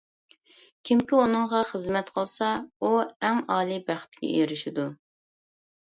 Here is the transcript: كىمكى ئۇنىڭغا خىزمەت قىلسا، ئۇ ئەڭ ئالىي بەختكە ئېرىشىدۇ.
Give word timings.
كىمكى 0.89 1.19
ئۇنىڭغا 1.23 1.59
خىزمەت 1.73 2.11
قىلسا، 2.17 2.49
ئۇ 2.83 2.93
ئەڭ 3.05 3.45
ئالىي 3.57 3.87
بەختكە 3.93 4.35
ئېرىشىدۇ. 4.35 4.93